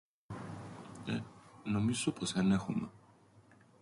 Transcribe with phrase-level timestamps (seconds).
[1.05, 1.23] Εε..
[1.63, 2.91] νομίζω πως εν έχουμεν...